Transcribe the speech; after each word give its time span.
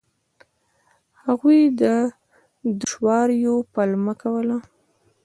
هغوی 1.23 1.61
د 1.81 1.83
دوشواریو 2.79 3.55
پلمه 3.73 4.13
کوله. 4.21 4.57